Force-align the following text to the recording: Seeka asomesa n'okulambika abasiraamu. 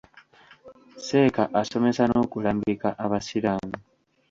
Seeka 1.05 1.43
asomesa 1.59 2.03
n'okulambika 2.07 2.89
abasiraamu. 3.03 3.75